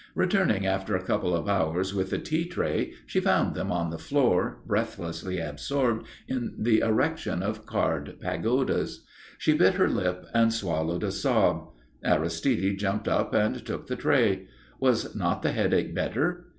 [0.15, 3.99] Returning after a couple of hours with the tea tray, she found them on the
[3.99, 9.05] floor breathlessly absorbed in the erection of card pagodas.
[9.37, 11.69] She bit her lip and swallowed a sob.
[12.03, 14.47] Aristide jumped up and took the tray.
[14.79, 16.47] Was not the headache better?